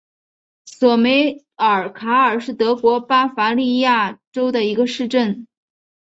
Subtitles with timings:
[0.65, 5.45] 索梅尔卡尔是德国巴伐利亚州的一个市镇。